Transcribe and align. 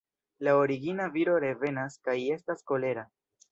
La 0.45 0.55
origina 0.61 1.05
viro 1.17 1.37
revenas 1.45 2.01
kaj 2.09 2.17
estas 2.39 2.67
kolera. 2.73 3.07